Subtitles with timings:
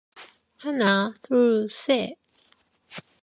[0.57, 2.15] 하나, 둘, 셋.